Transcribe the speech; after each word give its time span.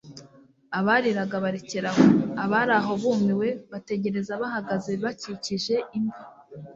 Abariraga 0.79 1.35
barekera 1.43 1.87
aho. 1.93 2.03
Abari 2.43 2.73
aho 2.79 2.91
bumiwe 3.01 3.47
bategereza 3.71 4.33
bahagaze 4.41 4.91
bakikije 5.03 5.75
imva. 5.97 6.21